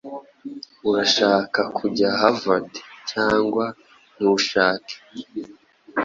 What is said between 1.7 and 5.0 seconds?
kujya Harvard cyangwa ntushake?